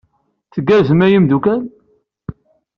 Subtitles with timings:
[0.53, 1.61] Tgerrzem a imeddukal?